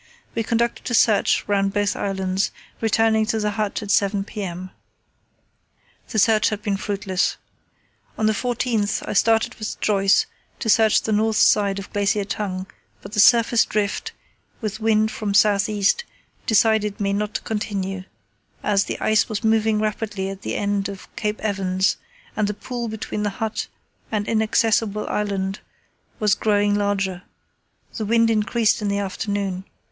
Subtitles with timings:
[0.33, 2.49] We conducted a search round both islands,
[2.81, 4.71] returning to the hut at 7 p.m.
[6.09, 7.37] The search had been fruitless.
[8.17, 10.25] On the 14th I started with Joyce
[10.57, 12.65] to search the north side of Glacier Tongue,
[13.03, 14.13] but the surface drift,
[14.59, 16.03] with wind from south east,
[16.47, 18.05] decided me not to continue,
[18.63, 21.97] as the ice was moving rapidly at the end of Cape Evans,
[22.35, 23.67] and the pool between the hut
[24.11, 25.59] and Inaccessible Island
[26.19, 27.21] was growing larger.
[27.95, 29.63] The wind increased in the afternoon.